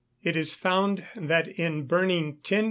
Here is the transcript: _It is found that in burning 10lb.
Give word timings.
_It 0.23 0.35
is 0.35 0.55
found 0.55 1.05
that 1.15 1.47
in 1.47 1.85
burning 1.85 2.37
10lb. 2.37 2.59